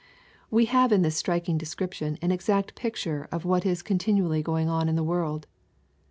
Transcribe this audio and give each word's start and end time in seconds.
''/ 0.37 0.49
We 0.49 0.65
have 0.65 0.91
in 0.91 1.03
this 1.03 1.15
striking 1.15 1.59
description, 1.59 2.17
an 2.23 2.31
exact 2.31 2.73
picture 2.73 3.27
/ 3.29 3.31
of 3.31 3.45
what 3.45 3.67
is 3.67 3.83
continually 3.83 4.41
going 4.41 4.67
on 4.67 4.89
in 4.89 4.95
the 4.95 5.03
world. 5.03 5.45